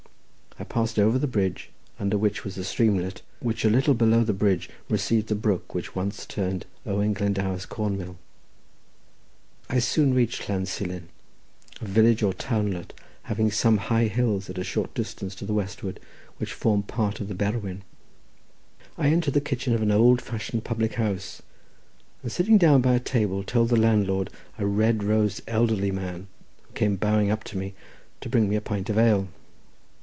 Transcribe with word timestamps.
I 0.59 0.63
passed 0.63 0.99
over 0.99 1.17
the 1.17 1.27
bridge, 1.27 1.71
under 1.97 2.19
which 2.19 2.43
was 2.43 2.55
a 2.55 2.63
streamlet, 2.63 3.23
which 3.39 3.65
a 3.65 3.69
little 3.69 3.95
below 3.95 4.23
the 4.23 4.31
bridge 4.33 4.69
received 4.89 5.27
the 5.27 5.33
brook 5.35 5.73
which 5.73 5.95
once 5.95 6.23
turned 6.23 6.67
Owen 6.85 7.13
Glendower's 7.13 7.65
corn 7.65 7.97
mill. 7.97 8.17
I 9.69 9.79
soon 9.79 10.13
reached 10.13 10.47
Llan 10.47 10.67
Silin, 10.67 11.07
a 11.79 11.85
village 11.85 12.21
or 12.21 12.31
townlet, 12.33 12.93
having 13.23 13.49
some 13.49 13.77
high 13.89 14.03
hills 14.03 14.51
at 14.51 14.59
a 14.59 14.63
short 14.63 14.93
distance 14.93 15.33
to 15.35 15.45
the 15.47 15.53
westward, 15.53 15.99
which 16.37 16.53
form 16.53 16.83
part 16.83 17.19
of 17.19 17.27
the 17.27 17.33
Berwyn. 17.35 17.81
I 18.99 19.07
entered 19.07 19.33
the 19.33 19.41
kitchen 19.41 19.73
of 19.73 19.81
an 19.81 19.89
old 19.91 20.21
fashioned 20.21 20.63
public 20.63 20.93
house, 20.93 21.41
and 22.21 22.31
sitting 22.31 22.59
down 22.59 22.81
by 22.81 22.93
a 22.93 22.99
table, 22.99 23.43
told 23.43 23.69
the 23.69 23.77
landlord, 23.79 24.29
a 24.59 24.67
red 24.67 25.01
nosed, 25.01 25.41
elderly 25.47 25.91
man, 25.91 26.27
who 26.67 26.73
came 26.75 26.97
bowing 26.97 27.31
up 27.31 27.43
to 27.45 27.57
me, 27.57 27.73
to 28.19 28.29
bring 28.29 28.47
me 28.47 28.55
a 28.55 28.61
pint 28.61 28.91
of 28.91 28.99
ale. 28.99 29.27